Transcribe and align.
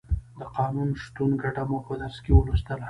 د 0.39 0.41
قانون 0.57 0.89
شتون 1.03 1.31
ګټه 1.43 1.63
مو 1.69 1.77
په 1.85 1.93
درس 2.01 2.17
کې 2.23 2.31
ولوستله. 2.33 2.79